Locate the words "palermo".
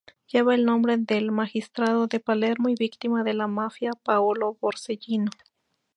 2.19-2.69